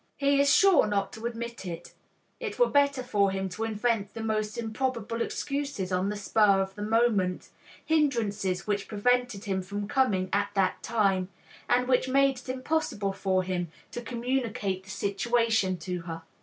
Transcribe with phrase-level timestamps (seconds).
[0.17, 1.93] He is sure not to admit it,
[2.39, 6.73] it were better for him to invent the most improbable excuses on the spur of
[6.73, 7.49] the moment,
[7.85, 11.29] hindrances which prevented him from coming at that time,
[11.69, 16.23] and which made it impossible for him to communicate the situation to her.